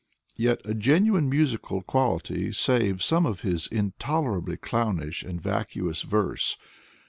[0.35, 6.57] Yet a genuine musical quality saves some of his intolerably clownish and vacuous verse.